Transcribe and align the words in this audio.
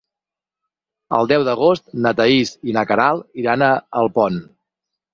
El 1.17 1.29
deu 1.33 1.45
d'agost 1.49 1.95
na 2.07 2.15
Thaís 2.21 2.57
i 2.73 2.77
na 2.81 2.87
Queralt 2.95 3.41
iran 3.45 3.69
a 3.71 3.73
Alpont. 4.05 4.45